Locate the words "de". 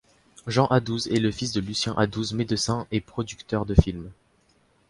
1.53-1.61, 3.67-3.75